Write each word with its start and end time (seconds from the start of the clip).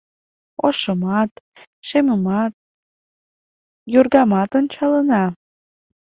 Ошымат, 0.67 1.31
шемымат, 1.87 2.53
йоргамат 3.93 4.51
ончалына 4.59 5.23